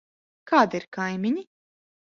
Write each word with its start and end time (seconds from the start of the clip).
Kādi 0.51 0.81
ir 0.81 0.89
kaimiņi? 0.99 1.49